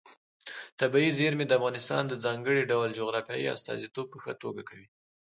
طبیعي 0.79 1.11
زیرمې 1.19 1.45
د 1.47 1.51
افغانستان 1.59 2.03
د 2.07 2.13
ځانګړي 2.25 2.61
ډول 2.71 2.89
جغرافیې 2.99 3.53
استازیتوب 3.55 4.07
په 4.11 4.17
ښه 4.23 4.33
توګه 4.43 4.61
کوي. 4.69 4.87